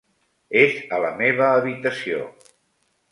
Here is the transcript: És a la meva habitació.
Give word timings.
És 0.61 0.79
a 0.97 1.01
la 1.03 1.11
meva 1.19 1.49
habitació. 1.57 2.23